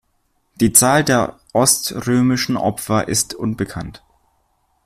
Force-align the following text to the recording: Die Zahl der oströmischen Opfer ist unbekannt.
Die 0.55 0.73
Zahl 0.73 1.03
der 1.03 1.37
oströmischen 1.53 2.57
Opfer 2.57 3.07
ist 3.07 3.35
unbekannt. 3.35 4.01